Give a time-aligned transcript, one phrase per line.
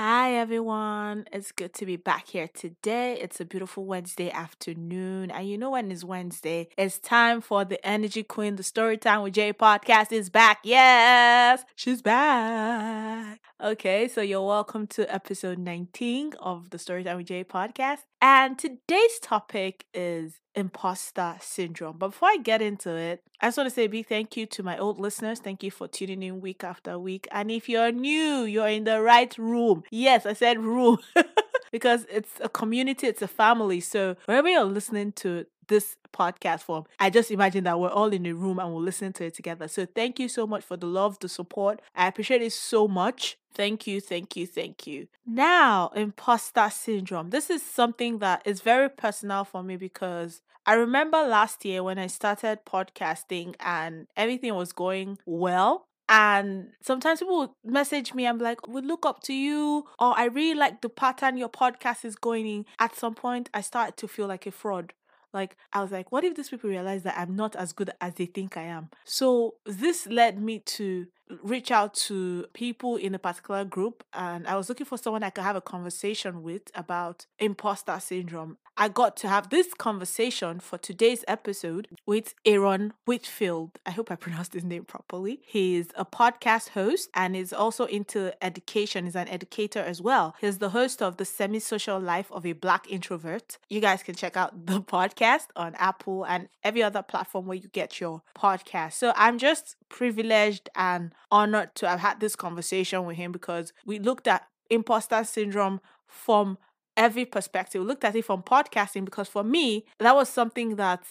[0.00, 1.26] Hi, everyone.
[1.32, 3.18] It's good to be back here today.
[3.20, 5.32] It's a beautiful Wednesday afternoon.
[5.32, 9.34] And you know when it's Wednesday, it's time for the Energy Queen, the Storytime with
[9.34, 10.60] Jay podcast is back.
[10.62, 13.40] Yes, she's back.
[13.60, 18.02] Okay, so you're welcome to episode 19 of the Storytime with Jay podcast.
[18.22, 21.96] And today's topic is imposter syndrome.
[21.98, 24.44] But before I get into it, I just want to say a big thank you
[24.46, 25.38] to my old listeners.
[25.38, 27.28] Thank you for tuning in week after week.
[27.30, 29.84] And if you're new, you're in the right room.
[29.90, 30.98] Yes, I said room.
[31.72, 33.80] because it's a community, it's a family.
[33.80, 36.84] So wherever you're listening to this podcast form.
[36.98, 39.68] I just imagine that we're all in a room and we're listening to it together.
[39.68, 41.80] So thank you so much for the love, the support.
[41.94, 43.38] I appreciate it so much.
[43.54, 45.08] Thank you, thank you, thank you.
[45.26, 47.30] Now, imposter syndrome.
[47.30, 51.98] This is something that is very personal for me because I remember last year when
[51.98, 55.87] I started podcasting and everything was going well.
[56.08, 60.26] And sometimes people would message me I'm like, we look up to you, or I
[60.26, 62.64] really like the pattern your podcast is going in.
[62.78, 64.92] At some point, I started to feel like a fraud.
[65.34, 68.14] Like, I was like, what if these people realize that I'm not as good as
[68.14, 68.88] they think I am?
[69.04, 71.06] So, this led me to
[71.42, 75.30] reach out to people in a particular group and I was looking for someone I
[75.30, 78.56] could have a conversation with about imposter syndrome.
[78.80, 83.72] I got to have this conversation for today's episode with Aaron Whitfield.
[83.84, 85.40] I hope I pronounced his name properly.
[85.44, 89.06] He's a podcast host and is also into education.
[89.06, 90.36] He's an educator as well.
[90.40, 93.58] He's the host of the Semi Social Life of a Black Introvert.
[93.68, 97.66] You guys can check out the podcast on Apple and every other platform where you
[97.66, 98.92] get your podcast.
[98.92, 103.98] So I'm just privileged and honored to have had this conversation with him because we
[103.98, 106.58] looked at imposter syndrome from
[106.98, 107.82] every perspective.
[107.82, 111.02] Looked at it from podcasting because for me, that was something that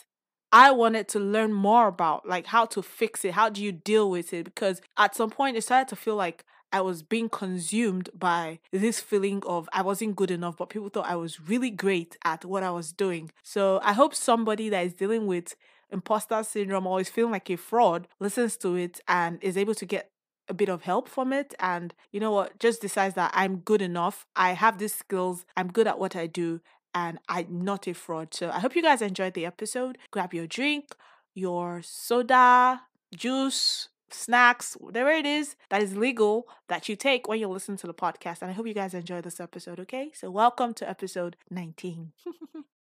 [0.52, 3.34] I wanted to learn more about, like how to fix it.
[3.34, 4.46] How do you deal with it?
[4.46, 9.00] Because at some point, it started to feel like I was being consumed by this
[9.00, 12.64] feeling of I wasn't good enough, but people thought I was really great at what
[12.64, 13.32] I was doing.
[13.42, 15.56] So I hope somebody that is dealing with
[15.90, 19.86] imposter syndrome or is feeling like a fraud listens to it and is able to
[19.86, 20.12] get
[20.50, 23.82] a bit of help from it and you know what just decides that i'm good
[23.82, 24.26] enough.
[24.36, 26.62] I have these skills i'm good at what i do
[26.94, 28.34] and i'm not a fraud.
[28.34, 29.98] So i hope you guys enjoyed the episode.
[30.12, 30.96] Grab your drink
[31.34, 32.82] your soda
[33.16, 37.86] juice snacks whatever it is that is legal that you take when you listen to
[37.86, 40.12] the podcast and i hope you guys enjoy this episode okay?
[40.14, 42.14] So welcome to episode 19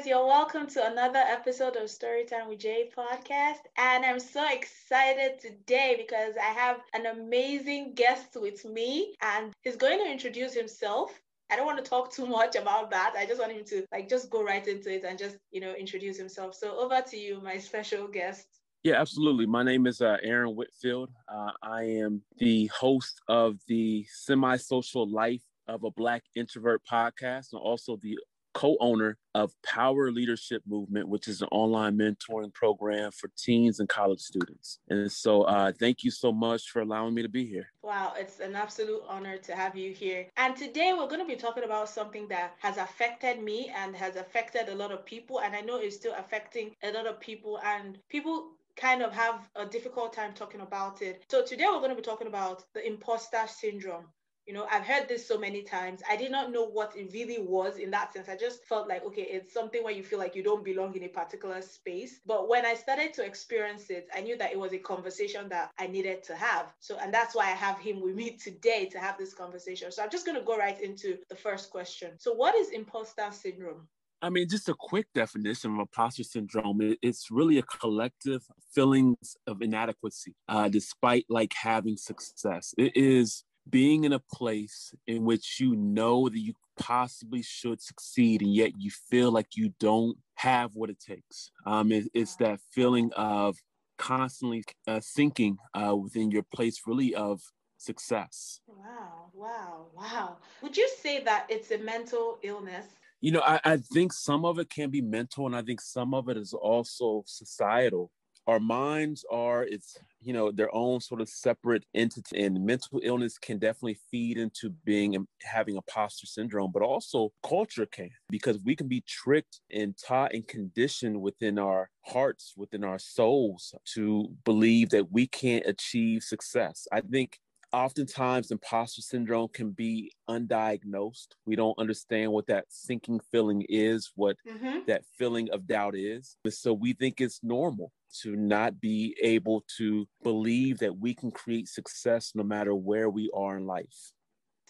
[0.00, 3.58] guys, you're welcome to another episode of Storytime with Jay podcast.
[3.76, 9.76] And I'm so excited today because I have an amazing guest with me and he's
[9.76, 11.20] going to introduce himself.
[11.50, 13.14] I don't want to talk too much about that.
[13.18, 15.74] I just want him to like just go right into it and just, you know,
[15.74, 16.54] introduce himself.
[16.54, 18.46] So over to you, my special guest.
[18.82, 19.44] Yeah, absolutely.
[19.44, 21.10] My name is uh, Aaron Whitfield.
[21.28, 27.52] Uh, I am the host of the Semi Social Life of a Black Introvert podcast
[27.52, 28.16] and also the
[28.54, 34.20] co-owner of Power Leadership Movement, which is an online mentoring program for teens and college
[34.20, 34.78] students.
[34.88, 37.72] And so, uh, thank you so much for allowing me to be here.
[37.82, 40.26] Wow, it's an absolute honor to have you here.
[40.36, 44.16] And today we're going to be talking about something that has affected me and has
[44.16, 47.60] affected a lot of people, and I know it's still affecting a lot of people.
[47.64, 51.24] And people kind of have a difficult time talking about it.
[51.28, 54.06] So today we're going to be talking about the imposter syndrome.
[54.50, 56.02] You know, I've heard this so many times.
[56.10, 58.28] I did not know what it really was in that sense.
[58.28, 61.04] I just felt like, okay, it's something where you feel like you don't belong in
[61.04, 62.18] a particular space.
[62.26, 65.70] But when I started to experience it, I knew that it was a conversation that
[65.78, 66.74] I needed to have.
[66.80, 69.92] So, and that's why I have him with me today to have this conversation.
[69.92, 72.14] So, I'm just going to go right into the first question.
[72.18, 73.86] So, what is imposter syndrome?
[74.20, 76.96] I mean, just a quick definition of imposter syndrome.
[77.02, 78.42] It's really a collective
[78.74, 82.74] feelings of inadequacy, uh, despite like having success.
[82.76, 88.42] It is being in a place in which you know that you possibly should succeed
[88.42, 91.50] and yet you feel like you don't have what it takes.
[91.66, 93.56] Um, it, it's that feeling of
[93.98, 97.40] constantly uh, sinking uh, within your place really of
[97.76, 98.60] success.
[98.66, 100.36] Wow wow wow.
[100.62, 102.86] Would you say that it's a mental illness?
[103.20, 106.14] You know I, I think some of it can be mental and i think some
[106.14, 108.10] of it is also societal.
[108.46, 113.38] Our minds are it's you know their own sort of separate entity and mental illness
[113.38, 118.88] can definitely feed into being having imposter syndrome but also culture can because we can
[118.88, 125.10] be tricked and taught and conditioned within our hearts within our souls to believe that
[125.10, 127.38] we can't achieve success i think
[127.72, 131.28] oftentimes imposter syndrome can be undiagnosed.
[131.46, 134.80] We don't understand what that sinking feeling is, what mm-hmm.
[134.86, 136.36] that feeling of doubt is.
[136.48, 137.92] So we think it's normal
[138.22, 143.30] to not be able to believe that we can create success no matter where we
[143.34, 144.12] are in life.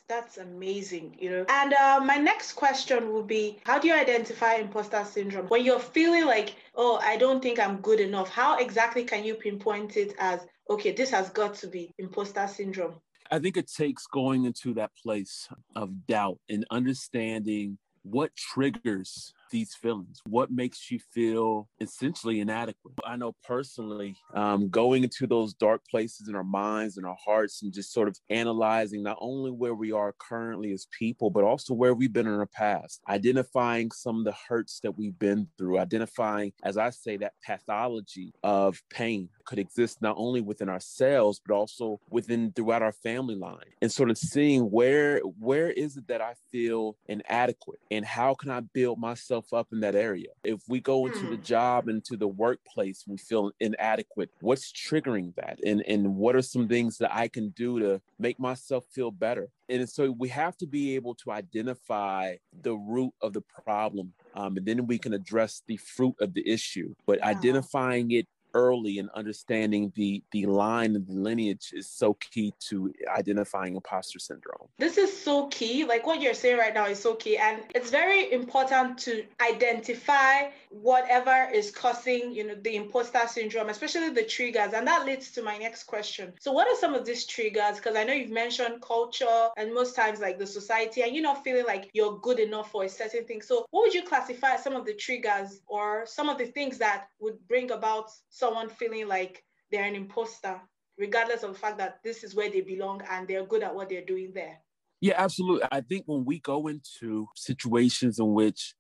[0.09, 1.45] That's amazing, you know.
[1.49, 5.47] And uh, my next question will be How do you identify imposter syndrome?
[5.47, 9.35] When you're feeling like, oh, I don't think I'm good enough, how exactly can you
[9.35, 12.95] pinpoint it as, okay, this has got to be imposter syndrome?
[13.31, 19.75] I think it takes going into that place of doubt and understanding what triggers these
[19.75, 20.21] feelings?
[20.27, 22.95] What makes you feel essentially inadequate?
[23.05, 27.63] I know personally, um, going into those dark places in our minds and our hearts
[27.63, 31.75] and just sort of analyzing not only where we are currently as people, but also
[31.75, 35.79] where we've been in our past, identifying some of the hurts that we've been through,
[35.79, 41.53] identifying, as I say, that pathology of pain could exist not only within ourselves, but
[41.53, 46.21] also within throughout our family line and sort of seeing where where is it that
[46.21, 50.29] I feel inadequate and how can I build myself up in that area.
[50.45, 51.43] If we go into the hmm.
[51.43, 55.59] job, into the workplace, we feel inadequate, what's triggering that?
[55.67, 59.49] And, and what are some things that I can do to make myself feel better?
[59.69, 64.13] And so we have to be able to identify the root of the problem.
[64.35, 66.95] Um, and then we can address the fruit of the issue.
[67.07, 67.29] But yeah.
[67.29, 72.93] identifying it early and understanding the the line and the lineage is so key to
[73.09, 74.69] identifying imposter syndrome.
[74.79, 75.85] This is so key.
[75.85, 77.37] Like what you're saying right now is so key.
[77.37, 84.11] And it's very important to identify whatever is causing, you know, the imposter syndrome, especially
[84.11, 84.73] the triggers.
[84.73, 86.33] And that leads to my next question.
[86.41, 87.77] So what are some of these triggers?
[87.77, 91.45] Because I know you've mentioned culture and most times like the society and you're not
[91.45, 93.43] feeling like you're good enough for a certain thing.
[93.43, 97.09] So what would you classify some of the triggers or some of the things that
[97.19, 98.11] would bring about
[98.41, 100.61] someone feeling like they're an imposter,
[100.99, 103.89] regardless of the fact that this is where they belong and they're good at what
[103.89, 104.59] they're doing there.
[105.01, 105.69] Yeah, absolutely.
[105.71, 108.75] I think when we go into situations in which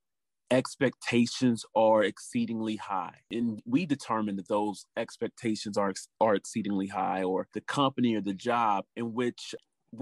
[0.50, 7.46] expectations are exceedingly high and we determine that those expectations are are exceedingly high or
[7.54, 9.54] the company or the job in which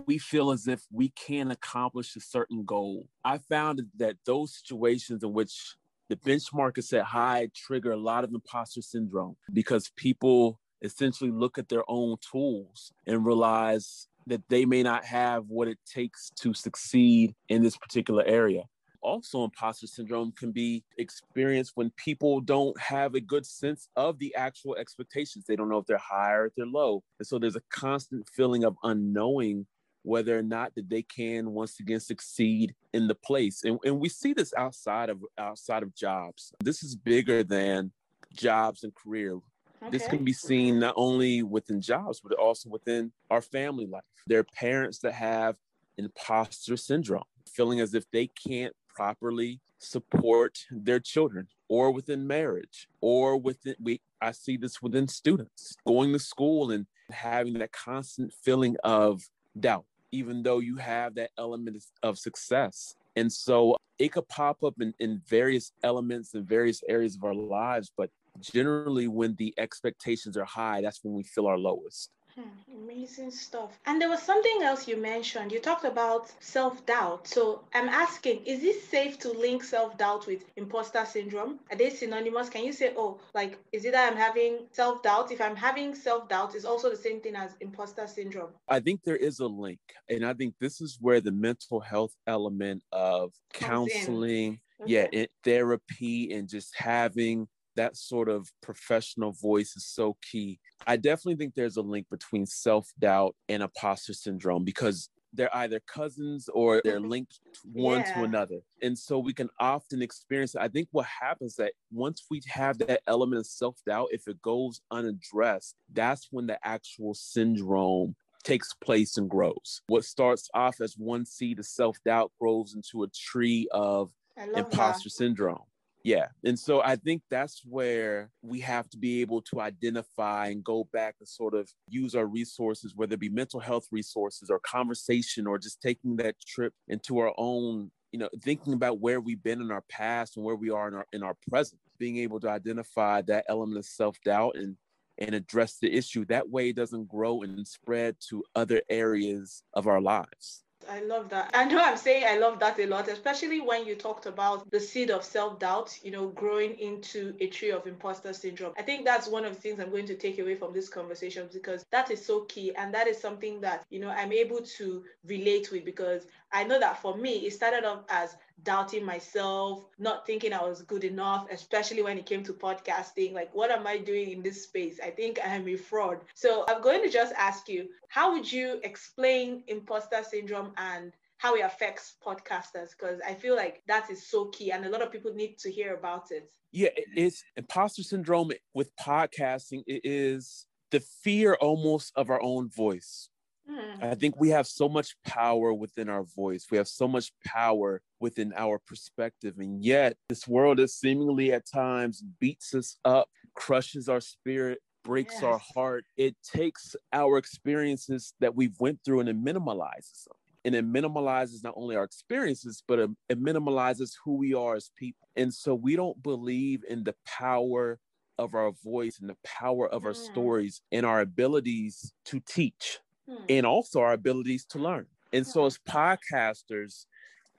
[0.07, 3.09] we feel as if we can't accomplish a certain goal.
[3.25, 5.77] I found that those situations in which
[6.09, 11.59] the benchmark is set high trigger a lot of imposter syndrome because people essentially look
[11.59, 16.55] at their own tools and realize that they may not have what it takes to
[16.55, 18.63] succeed in this particular area.
[19.01, 24.35] Also, imposter syndrome can be experienced when people don't have a good sense of the
[24.35, 25.45] actual expectations.
[25.47, 27.03] They don't know if they're high or if they're low.
[27.19, 29.67] And so there's a constant feeling of unknowing
[30.03, 33.65] whether or not that they can once again succeed in the place.
[33.65, 36.53] And, and we see this outside of outside of jobs.
[36.63, 37.93] This is bigger than
[38.33, 39.35] jobs and career.
[39.81, 39.91] Okay.
[39.91, 44.03] This can be seen not only within jobs, but also within our family life.
[44.27, 45.57] There are parents that have
[45.97, 53.37] imposter syndrome, feeling as if they can't properly support their children or within marriage or
[53.37, 58.77] within we I see this within students going to school and having that constant feeling
[58.83, 59.23] of
[59.61, 62.97] doubt even though you have that element of success.
[63.17, 67.35] And so it could pop up in, in various elements and various areas of our
[67.35, 68.11] lives, but
[68.41, 72.11] generally when the expectations are high, that's when we feel our lowest.
[72.39, 73.81] Hmm, amazing stuff.
[73.87, 75.51] And there was something else you mentioned.
[75.51, 77.27] You talked about self doubt.
[77.27, 81.59] So I'm asking, is it safe to link self doubt with imposter syndrome?
[81.73, 82.49] Are they synonymous?
[82.49, 85.33] Can you say, oh, like, is it that I'm having self doubt?
[85.33, 88.51] If I'm having self doubt, is also the same thing as imposter syndrome?
[88.69, 89.81] I think there is a link.
[90.09, 94.93] And I think this is where the mental health element of counseling, okay.
[94.93, 100.59] yeah, it, therapy, and just having that sort of professional voice is so key.
[100.87, 105.81] I definitely think there's a link between self doubt and imposter syndrome because they're either
[105.87, 107.39] cousins or they're linked
[107.73, 108.15] one yeah.
[108.15, 108.59] to another.
[108.83, 110.57] And so we can often experience.
[110.57, 114.43] I think what happens that once we have that element of self doubt, if it
[114.43, 119.83] goes unaddressed, that's when the actual syndrome takes place and grows.
[119.87, 124.11] What starts off as one seed of self doubt grows into a tree of
[124.57, 125.11] imposter that.
[125.11, 125.63] syndrome.
[126.05, 126.29] Yeah.
[126.45, 130.89] And so I think that's where we have to be able to identify and go
[130.93, 135.47] back and sort of use our resources, whether it be mental health resources or conversation
[135.47, 139.61] or just taking that trip into our own, you know, thinking about where we've been
[139.61, 142.49] in our past and where we are in our in our present, being able to
[142.49, 144.77] identify that element of self-doubt and
[145.19, 146.25] and address the issue.
[146.27, 150.63] That way it doesn't grow and spread to other areas of our lives.
[150.89, 151.51] I love that.
[151.53, 154.81] I know I'm saying I love that a lot, especially when you talked about the
[154.81, 158.73] seed of self doubt, you know, growing into a tree of imposter syndrome.
[158.79, 161.47] I think that's one of the things I'm going to take away from this conversation
[161.53, 162.75] because that is so key.
[162.75, 166.81] And that is something that, you know, I'm able to relate with because I know
[166.81, 171.47] that for me, it started off as doubting myself, not thinking I was good enough,
[171.51, 173.33] especially when it came to podcasting.
[173.33, 174.99] Like, what am I doing in this space?
[175.03, 176.19] I think I am a fraud.
[176.35, 181.55] So I'm going to just ask you, how would you explain imposter syndrome and how
[181.55, 185.13] it affects podcasters because I feel like that is so key and a lot of
[185.13, 186.53] people need to hear about it.
[186.73, 189.85] Yeah, it's imposter syndrome with podcasting.
[189.87, 193.31] It is the fear almost of our own voice.
[193.69, 194.03] Hmm.
[194.03, 196.67] I think we have so much power within our voice.
[196.71, 199.59] We have so much power within our perspective.
[199.59, 205.35] And yet, this world is seemingly at times beats us up, crushes our spirit, breaks
[205.35, 205.43] yes.
[205.43, 206.05] our heart.
[206.17, 210.37] It takes our experiences that we've went through and it minimalizes them.
[210.65, 214.91] And it minimalizes not only our experiences, but it, it minimalizes who we are as
[214.97, 215.29] people.
[215.37, 218.01] And so we don't believe in the power
[218.39, 220.31] of our voice and the power of our mm.
[220.31, 223.45] stories and our abilities to teach hmm.
[223.49, 225.07] and also our abilities to learn.
[225.33, 227.07] And so, as podcasters,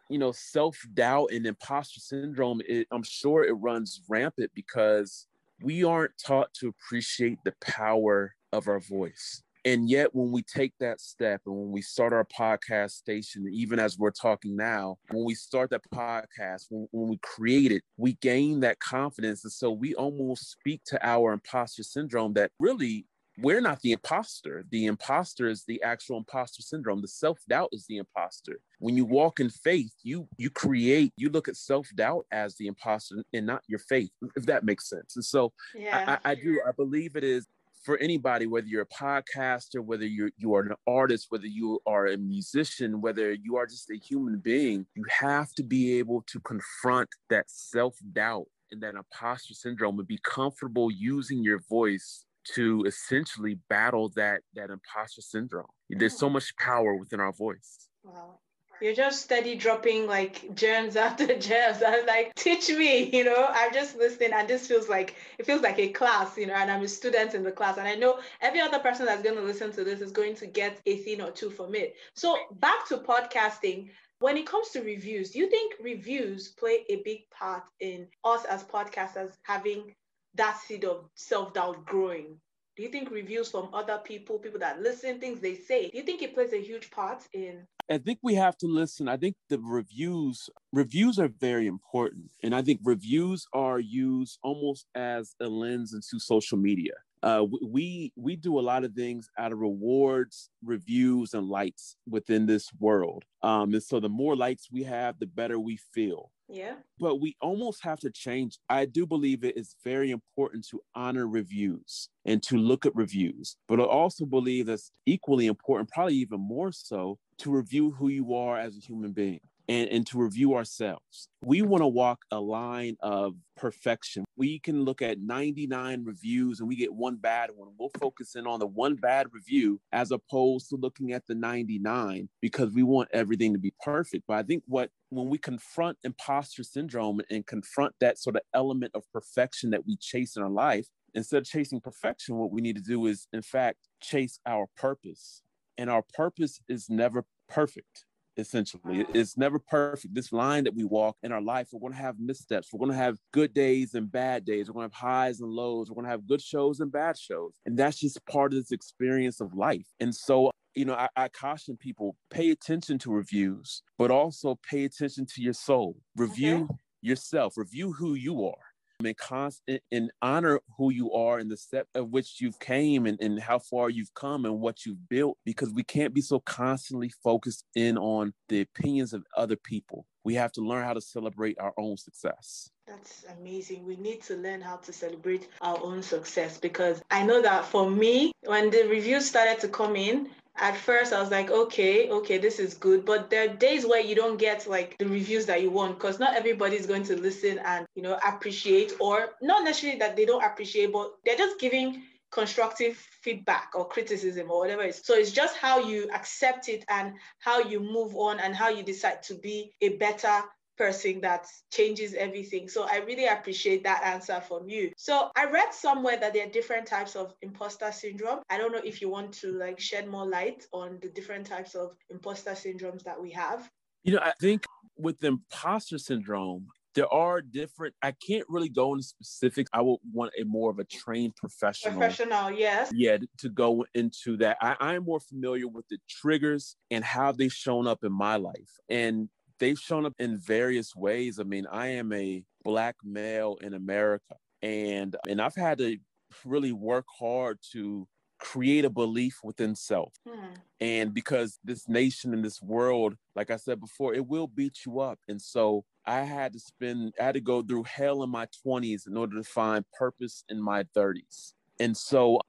[0.09, 5.27] you know, self doubt and imposter syndrome, it, I'm sure it runs rampant because
[5.61, 9.43] we aren't taught to appreciate the power of our voice.
[9.65, 13.77] And yet, when we take that step and when we start our podcast station, even
[13.77, 18.13] as we're talking now, when we start that podcast, when, when we create it, we
[18.21, 19.43] gain that confidence.
[19.43, 23.05] And so we almost speak to our imposter syndrome that really
[23.41, 24.65] we're not the imposter.
[24.71, 27.01] The imposter is the actual imposter syndrome.
[27.01, 28.59] The self-doubt is the imposter.
[28.79, 33.23] When you walk in faith, you you create, you look at self-doubt as the imposter
[33.33, 35.15] and not your faith, if that makes sense.
[35.15, 36.17] And so yeah.
[36.23, 37.45] I, I do, I believe it is
[37.83, 42.07] for anybody, whether you're a podcaster, whether you're you are an artist, whether you are
[42.07, 46.39] a musician, whether you are just a human being, you have to be able to
[46.41, 52.25] confront that self-doubt and that imposter syndrome and be comfortable using your voice
[52.55, 55.67] to essentially battle that that imposter syndrome.
[55.89, 57.89] There's so much power within our voice.
[58.03, 58.39] Wow.
[58.81, 61.83] You're just steady dropping like gems after gems.
[61.83, 63.47] I was like, teach me, you know.
[63.49, 66.53] I'm just listening, and this feels like it feels like a class, you know.
[66.53, 69.35] And I'm a student in the class, and I know every other person that's going
[69.35, 71.95] to listen to this is going to get a thing or two from it.
[72.15, 73.89] So back to podcasting.
[74.21, 78.43] When it comes to reviews, do you think reviews play a big part in us
[78.43, 79.95] as podcasters having
[80.39, 82.37] that seed of self doubt growing?
[82.75, 86.03] Do you think reviews from other people, people that listen, things they say, do you
[86.03, 87.67] think it plays a huge part in?
[87.91, 89.09] I think we have to listen.
[89.09, 94.85] I think the reviews reviews are very important, and I think reviews are used almost
[94.95, 96.93] as a lens into social media.
[97.21, 102.45] Uh, we we do a lot of things out of rewards, reviews, and likes within
[102.45, 103.23] this world.
[103.43, 106.31] Um, and so the more likes we have, the better we feel.
[106.47, 106.75] Yeah.
[106.97, 108.57] But we almost have to change.
[108.69, 113.55] I do believe it is very important to honor reviews and to look at reviews.
[113.67, 118.33] But I also believe that's equally important, probably even more so, to review who you
[118.33, 121.29] are as a human being and, and to review ourselves.
[121.45, 124.25] We want to walk a line of perfection.
[124.35, 127.69] We can look at 99 reviews and we get one bad one.
[127.77, 132.29] We'll focus in on the one bad review as opposed to looking at the 99
[132.41, 134.23] because we want everything to be perfect.
[134.27, 138.91] But I think what when we confront imposter syndrome and confront that sort of element
[138.95, 142.75] of perfection that we chase in our life, instead of chasing perfection, what we need
[142.75, 145.43] to do is, in fact, chase our purpose.
[145.77, 148.05] And our purpose is never perfect
[148.39, 149.05] essentially.
[149.13, 150.13] It's never perfect.
[150.13, 152.69] This line that we walk in our life, we're going to have missteps.
[152.71, 154.67] We're going to have good days and bad days.
[154.67, 155.89] We're going to have highs and lows.
[155.89, 157.53] We're going to have good shows and bad shows.
[157.65, 159.87] And that's just part of this experience of life.
[159.99, 164.85] And so, you know, I, I caution people pay attention to reviews, but also pay
[164.85, 165.97] attention to your soul.
[166.15, 166.75] Review okay.
[167.01, 168.68] yourself, review who you are
[169.05, 169.81] and constant
[170.21, 173.89] honor who you are and the step of which you've came and, and how far
[173.89, 178.33] you've come and what you've built because we can't be so constantly focused in on
[178.49, 182.69] the opinions of other people we have to learn how to celebrate our own success
[182.87, 183.85] that's amazing.
[183.85, 187.87] We need to learn how to celebrate our own success because I know that for
[187.87, 192.37] me, when the reviews started to come in, at first I was like, okay, okay,
[192.37, 193.05] this is good.
[193.05, 196.19] But there are days where you don't get like the reviews that you want because
[196.19, 200.43] not everybody's going to listen and, you know, appreciate or not necessarily that they don't
[200.43, 205.01] appreciate, but they're just giving constructive feedback or criticism or whatever it is.
[205.03, 208.83] So it's just how you accept it and how you move on and how you
[208.83, 210.43] decide to be a better
[210.79, 212.69] person that changes everything.
[212.69, 214.91] So I really appreciate that answer from you.
[214.95, 218.39] So I read somewhere that there are different types of imposter syndrome.
[218.49, 221.75] I don't know if you want to like shed more light on the different types
[221.75, 223.69] of imposter syndromes that we have.
[224.03, 224.63] You know, I think
[224.97, 230.31] with imposter syndrome, there are different i can't really go into specifics i would want
[230.39, 235.05] a more of a trained professional professional yes yeah to go into that I, i'm
[235.05, 239.29] more familiar with the triggers and how they've shown up in my life and
[239.59, 244.35] they've shown up in various ways i mean i am a black male in america
[244.61, 245.97] and and i've had to
[246.45, 248.07] really work hard to
[248.39, 250.13] create a belief within self.
[250.27, 250.53] Hmm.
[250.79, 254.99] And because this nation and this world, like I said before, it will beat you
[254.99, 255.19] up.
[255.27, 259.07] And so I had to spend, I had to go through hell in my 20s
[259.07, 261.53] in order to find purpose in my 30s.
[261.79, 262.39] And so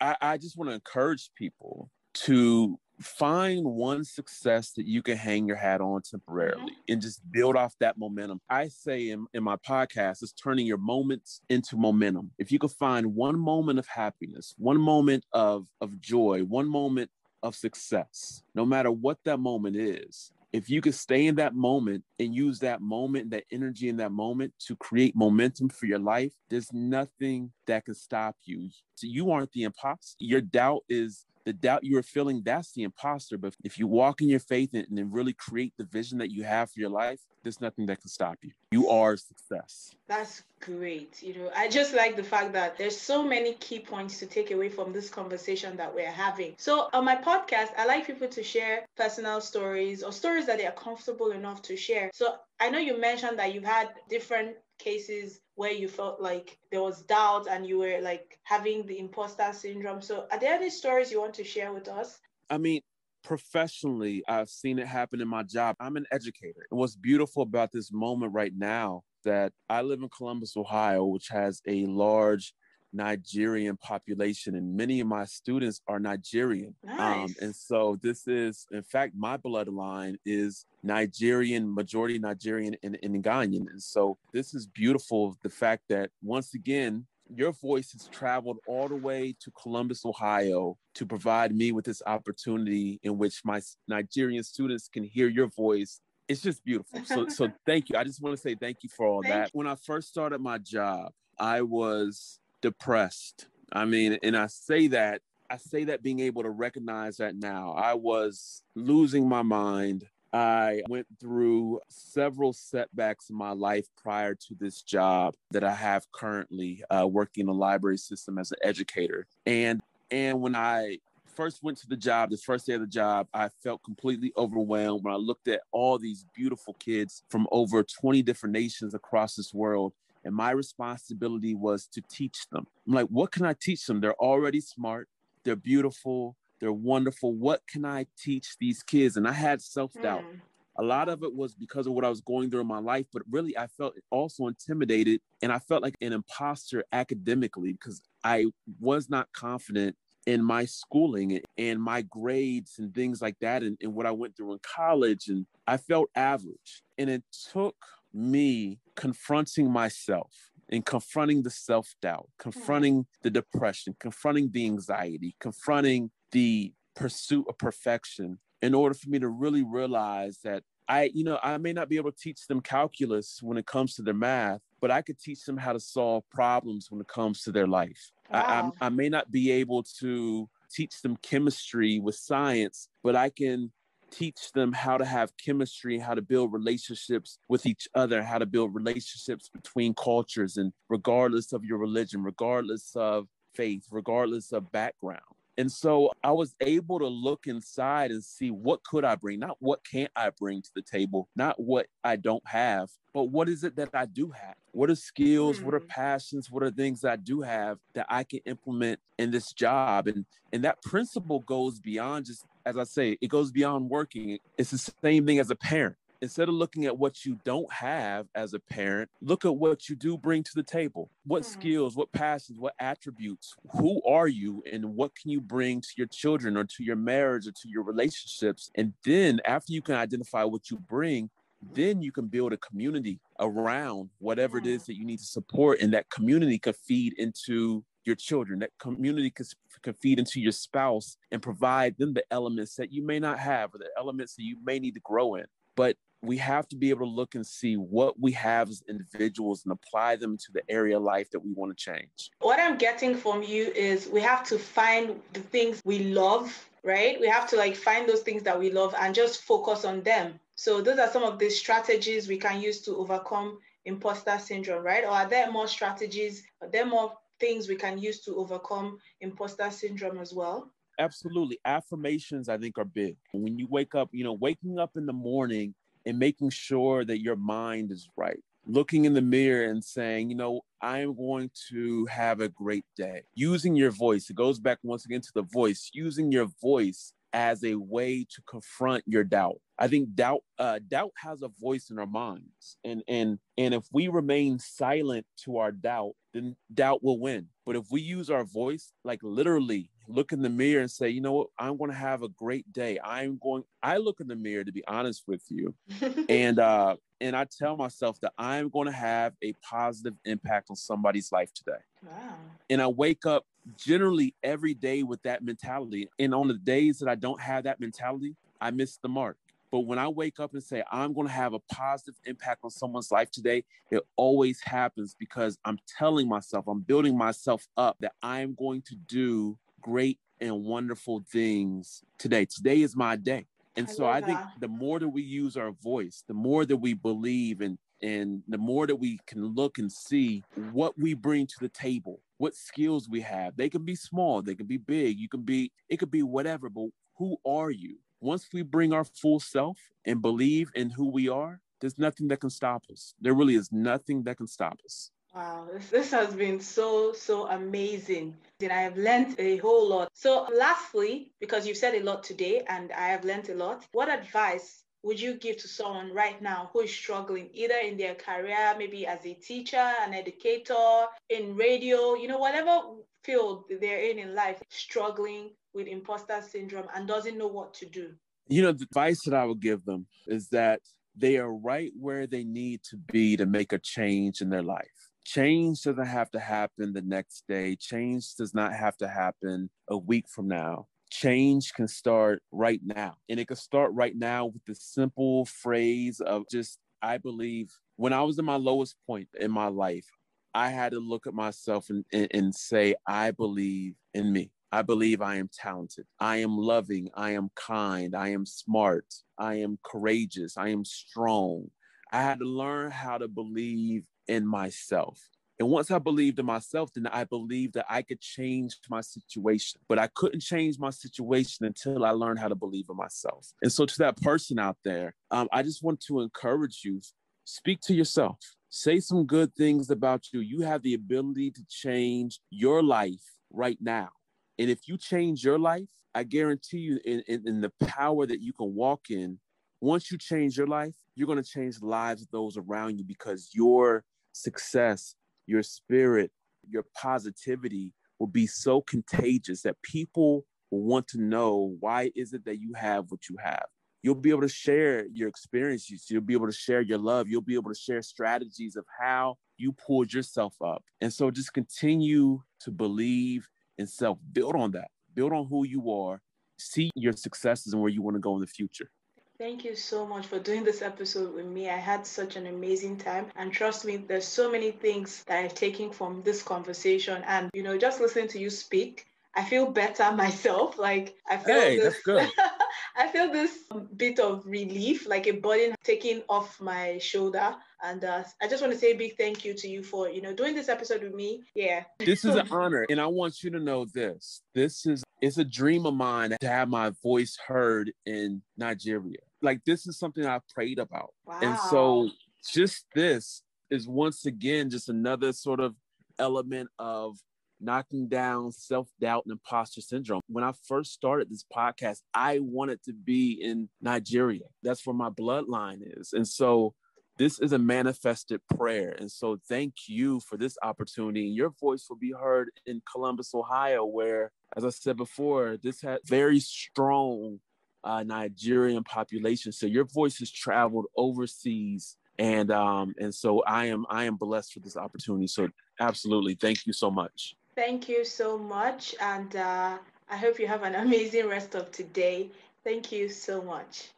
[0.00, 5.46] I, I just want to encourage people to find one success that you can hang
[5.46, 6.92] your hat on temporarily mm-hmm.
[6.92, 8.40] and just build off that momentum.
[8.48, 12.30] I say in, in my podcast, is turning your moments into momentum.
[12.38, 17.10] If you could find one moment of happiness, one moment of, of joy, one moment
[17.42, 22.04] of success, no matter what that moment is, if you could stay in that moment
[22.20, 26.32] and use that moment, that energy in that moment to create momentum for your life,
[26.48, 28.70] there's nothing that can stop you.
[28.94, 30.14] So you aren't the imposter.
[30.20, 33.38] Your doubt is the doubt you are feeling, that's the imposter.
[33.38, 36.44] But if you walk in your faith and, and really create the vision that you
[36.44, 38.52] have for your life, there's nothing that can stop you.
[38.70, 39.92] You are success.
[40.08, 41.22] That's great.
[41.22, 44.50] You know, I just like the fact that there's so many key points to take
[44.50, 46.54] away from this conversation that we're having.
[46.56, 50.66] So on my podcast, I like people to share personal stories or stories that they
[50.66, 52.10] are comfortable enough to share.
[52.14, 56.82] So I know you mentioned that you've had different cases where you felt like there
[56.82, 60.00] was doubt and you were like having the imposter syndrome.
[60.00, 62.20] So, are there any stories you want to share with us?
[62.50, 62.82] I mean,
[63.22, 65.76] professionally, I've seen it happen in my job.
[65.80, 66.66] I'm an educator.
[66.70, 71.28] And what's beautiful about this moment right now that I live in Columbus, Ohio, which
[71.28, 72.54] has a large
[72.94, 76.74] Nigerian population, and many of my students are Nigerian.
[76.88, 77.28] Um, nice.
[77.28, 83.22] Um, and so this is, in fact, my bloodline is Nigerian, majority Nigerian and, and
[83.22, 83.70] Ghanaian.
[83.70, 85.36] And so this is beautiful.
[85.42, 90.76] The fact that once again, your voice has traveled all the way to Columbus, Ohio
[90.94, 96.00] to provide me with this opportunity in which my Nigerian students can hear your voice
[96.28, 97.04] it's just beautiful.
[97.04, 97.98] So so thank you.
[97.98, 99.46] I just want to say thank you for all thank that.
[99.48, 99.58] You.
[99.58, 103.46] When I first started my job, I was depressed.
[103.74, 107.72] I mean, and I say that, I say that being able to recognize that now.
[107.72, 110.06] I was losing my mind.
[110.32, 116.10] I went through several setbacks in my life prior to this job that I have
[116.10, 119.26] currently uh, working in the library system as an educator.
[119.44, 121.00] And and when I
[121.36, 125.04] first went to the job, this first day of the job, I felt completely overwhelmed
[125.04, 129.52] when I looked at all these beautiful kids from over 20 different nations across this
[129.52, 129.92] world
[130.24, 132.66] and my responsibility was to teach them.
[132.86, 134.00] I'm like, what can I teach them?
[134.00, 135.08] They're already smart,
[135.44, 137.34] they're beautiful, they're wonderful.
[137.34, 139.16] What can I teach these kids?
[139.16, 140.22] And I had self doubt.
[140.22, 140.40] Mm.
[140.76, 143.06] A lot of it was because of what I was going through in my life,
[143.12, 148.46] but really I felt also intimidated and I felt like an imposter academically because I
[148.80, 149.94] was not confident
[150.26, 154.36] in my schooling and my grades and things like that and, and what I went
[154.36, 155.28] through in college.
[155.28, 156.82] And I felt average.
[156.98, 157.76] And it took
[158.12, 166.10] me confronting myself and confronting the self doubt, confronting the depression, confronting the anxiety, confronting
[166.32, 171.38] the pursuit of perfection in order for me to really realize that I, you know,
[171.42, 174.60] I may not be able to teach them calculus when it comes to their math,
[174.80, 178.12] but I could teach them how to solve problems when it comes to their life.
[178.30, 178.72] Wow.
[178.80, 183.30] I, I, I may not be able to teach them chemistry with science, but I
[183.30, 183.72] can
[184.14, 188.46] teach them how to have chemistry, how to build relationships with each other, how to
[188.46, 195.20] build relationships between cultures, and regardless of your religion, regardless of faith, regardless of background.
[195.56, 199.56] And so I was able to look inside and see what could I bring, not
[199.60, 203.62] what can't I bring to the table, not what I don't have, but what is
[203.62, 204.56] it that I do have?
[204.72, 205.60] What are skills?
[205.60, 205.62] Mm.
[205.62, 205.86] What are hmm.
[205.86, 206.50] passions?
[206.50, 210.08] What are things that I do have that I can implement in this job?
[210.08, 214.38] And and that principle goes beyond just, as I say, it goes beyond working.
[214.58, 218.26] It's the same thing as a parent instead of looking at what you don't have
[218.34, 221.10] as a parent, look at what you do bring to the table.
[221.24, 221.60] What mm-hmm.
[221.60, 226.08] skills, what passions, what attributes, who are you, and what can you bring to your
[226.08, 228.70] children or to your marriage or to your relationships?
[228.74, 231.30] And then after you can identify what you bring,
[231.72, 235.80] then you can build a community around whatever it is that you need to support,
[235.80, 238.58] and that community can feed into your children.
[238.58, 239.46] That community can,
[239.82, 243.74] can feed into your spouse and provide them the elements that you may not have
[243.74, 245.46] or the elements that you may need to grow in.
[245.76, 249.64] But we have to be able to look and see what we have as individuals
[249.64, 252.30] and apply them to the area of life that we want to change.
[252.40, 257.20] What I'm getting from you is we have to find the things we love, right?
[257.20, 260.38] We have to like find those things that we love and just focus on them.
[260.56, 265.04] So those are some of the strategies we can use to overcome imposter syndrome, right?
[265.04, 266.44] Or are there more strategies?
[266.62, 270.70] Are there more things we can use to overcome imposter syndrome as well?
[270.98, 271.58] Absolutely.
[271.64, 273.16] Affirmations, I think, are big.
[273.32, 275.74] When you wake up, you know, waking up in the morning
[276.06, 278.40] and making sure that your mind is right.
[278.66, 282.84] Looking in the mirror and saying, you know, I am going to have a great
[282.96, 283.22] day.
[283.34, 287.64] Using your voice, it goes back once again to the voice, using your voice as
[287.64, 289.56] a way to confront your doubt.
[289.76, 293.84] I think doubt uh, doubt has a voice in our minds, and and and if
[293.92, 297.48] we remain silent to our doubt, then doubt will win.
[297.66, 301.20] But if we use our voice, like literally look in the mirror and say, you
[301.20, 302.98] know what, I'm going to have a great day.
[303.02, 303.64] I'm going.
[303.82, 305.74] I look in the mirror to be honest with you,
[306.28, 310.76] and uh, and I tell myself that I'm going to have a positive impact on
[310.76, 311.78] somebody's life today.
[312.02, 312.36] Wow.
[312.68, 313.46] And I wake up
[313.78, 316.08] generally every day with that mentality.
[316.18, 319.38] And on the days that I don't have that mentality, I miss the mark.
[319.70, 322.70] But when I wake up and say, I'm going to have a positive impact on
[322.70, 328.12] someone's life today, it always happens because I'm telling myself, I'm building myself up that
[328.22, 332.46] I'm going to do great and wonderful things today.
[332.46, 333.46] Today is my day.
[333.76, 336.76] And I so I think the more that we use our voice, the more that
[336.76, 340.42] we believe and and the more that we can look and see
[340.72, 343.56] what we bring to the table, what skills we have.
[343.56, 346.68] They can be small, they can be big, you can be, it could be whatever,
[346.68, 347.96] but who are you?
[348.20, 352.40] Once we bring our full self and believe in who we are, there's nothing that
[352.40, 353.14] can stop us.
[353.20, 355.10] There really is nothing that can stop us.
[355.34, 358.36] Wow, this, this has been so, so amazing.
[358.60, 360.08] And I have learned a whole lot.
[360.14, 364.08] So, lastly, because you've said a lot today and I have learned a lot, what
[364.08, 368.74] advice would you give to someone right now who is struggling either in their career,
[368.78, 372.80] maybe as a teacher, an educator, in radio, you know, whatever
[373.24, 378.12] field they're in in life, struggling with imposter syndrome and doesn't know what to do?
[378.46, 380.80] You know, the advice that I would give them is that
[381.16, 385.10] they are right where they need to be to make a change in their life.
[385.24, 387.76] Change doesn't have to happen the next day.
[387.76, 393.16] Change does not have to happen a week from now change can start right now.
[393.28, 398.12] And it can start right now with the simple phrase of just, I believe, when
[398.12, 400.06] I was in my lowest point in my life,
[400.54, 404.50] I had to look at myself and, and, and say, I believe in me.
[404.72, 406.04] I believe I am talented.
[406.18, 407.08] I am loving.
[407.14, 408.16] I am kind.
[408.16, 409.06] I am smart.
[409.38, 410.56] I am courageous.
[410.56, 411.70] I am strong.
[412.10, 415.20] I had to learn how to believe in myself.
[415.60, 419.80] And once I believed in myself, then I believed that I could change my situation.
[419.88, 423.52] But I couldn't change my situation until I learned how to believe in myself.
[423.62, 427.00] And so, to that person out there, um, I just want to encourage you
[427.44, 430.40] speak to yourself, say some good things about you.
[430.40, 434.10] You have the ability to change your life right now.
[434.58, 438.40] And if you change your life, I guarantee you, in, in, in the power that
[438.40, 439.38] you can walk in,
[439.80, 443.04] once you change your life, you're going to change the lives of those around you
[443.04, 444.04] because your
[444.34, 445.14] success
[445.46, 446.30] your spirit,
[446.68, 452.44] your positivity will be so contagious that people will want to know why is it
[452.44, 453.64] that you have what you have.
[454.02, 456.06] You'll be able to share your experiences.
[456.10, 457.26] You'll be able to share your love.
[457.28, 460.84] You'll be able to share strategies of how you pulled yourself up.
[461.00, 465.90] And so just continue to believe in self, build on that, build on who you
[465.90, 466.20] are,
[466.58, 468.90] see your successes and where you want to go in the future.
[469.36, 471.68] Thank you so much for doing this episode with me.
[471.68, 473.26] I had such an amazing time.
[473.34, 477.24] And trust me, there's so many things that I've taken from this conversation.
[477.26, 480.78] And, you know, just listening to you speak, I feel better myself.
[480.78, 482.30] Like, I feel hey, this, that's good.
[482.96, 483.64] I feel this
[483.96, 487.56] bit of relief, like a burden taken off my shoulder.
[487.82, 490.22] And uh, I just want to say a big thank you to you for, you
[490.22, 491.42] know, doing this episode with me.
[491.54, 491.84] Yeah.
[491.98, 492.86] This is an honor.
[492.88, 494.42] And I want you to know this.
[494.54, 499.18] This is it's a dream of mine to have my voice heard in Nigeria.
[499.42, 501.14] Like this is something I've prayed about.
[501.26, 501.40] Wow.
[501.42, 502.10] And so
[502.48, 505.74] just this is once again just another sort of
[506.18, 507.18] element of
[507.64, 510.20] knocking down self doubt and imposter syndrome.
[510.28, 514.44] When I first started this podcast, I wanted to be in Nigeria.
[514.62, 516.12] That's where my bloodline is.
[516.12, 516.74] And so
[517.16, 518.96] this is a manifested prayer.
[518.98, 521.22] And so thank you for this opportunity.
[521.22, 526.00] Your voice will be heard in Columbus, Ohio, where, as I said before, this had
[526.04, 527.38] very strong
[527.84, 529.52] uh, Nigerian population.
[529.52, 531.96] So your voice has traveled overseas.
[532.18, 535.26] And um, and so I am I am blessed for this opportunity.
[535.26, 535.48] So
[535.80, 537.34] absolutely, thank you so much.
[537.54, 538.96] Thank you so much.
[539.00, 539.78] And uh,
[540.10, 542.30] I hope you have an amazing rest of today.
[542.64, 543.90] Thank you so much.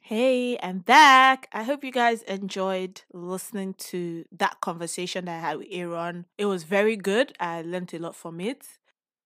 [0.00, 1.48] Hey, I'm back.
[1.52, 6.26] I hope you guys enjoyed listening to that conversation that I had with Aaron.
[6.38, 7.32] It was very good.
[7.40, 8.68] I learned a lot from it.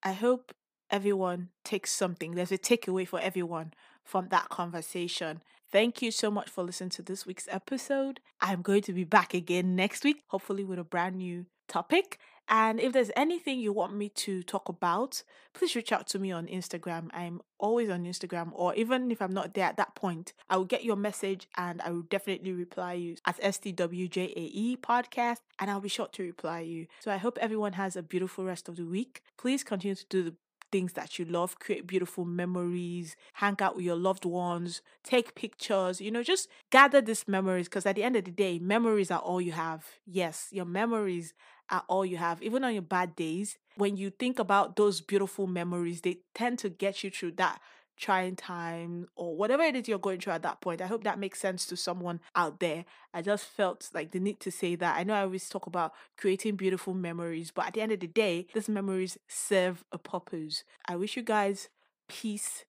[0.03, 0.55] I hope
[0.91, 2.35] everyone takes something.
[2.35, 3.73] There's a takeaway for everyone
[4.05, 5.43] from that conversation.
[5.71, 8.21] Thank you so much for listening to this week's episode.
[8.41, 12.19] I'm going to be back again next week, hopefully with a brand new topic.
[12.49, 15.23] And if there's anything you want me to talk about,
[15.53, 17.09] please reach out to me on Instagram.
[17.13, 20.65] I'm always on Instagram, or even if I'm not there at that point, I will
[20.65, 25.89] get your message and I will definitely reply you at STWJAE podcast, and I'll be
[25.89, 26.89] sure to reply you.
[26.99, 29.23] So I hope everyone has a beautiful rest of the week.
[29.39, 30.35] Please continue to do the
[30.71, 36.01] things that you love, create beautiful memories, hang out with your loved ones, take pictures,
[36.01, 39.21] you know, just gather these memories because at the end of the day, memories are
[39.21, 39.85] all you have.
[40.07, 41.35] Yes, your memories
[41.71, 42.43] are all you have.
[42.43, 46.69] Even on your bad days, when you think about those beautiful memories, they tend to
[46.69, 47.61] get you through that
[48.01, 50.81] trying time or whatever it is you're going through at that point.
[50.81, 52.85] I hope that makes sense to someone out there.
[53.13, 54.97] I just felt like the need to say that.
[54.97, 58.07] I know I always talk about creating beautiful memories, but at the end of the
[58.07, 60.65] day, these memories serve a purpose.
[60.89, 61.69] I wish you guys
[62.09, 62.65] peace,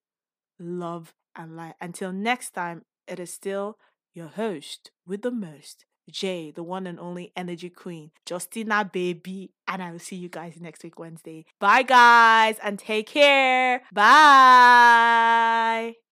[0.58, 1.74] love, and light.
[1.80, 3.78] Until next time, it is still
[4.14, 5.86] your host with the most.
[6.10, 10.58] Jay, the one and only energy queen, Justina baby, and I will see you guys
[10.60, 11.44] next week Wednesday.
[11.60, 13.82] Bye guys and take care.
[13.92, 15.96] Bye.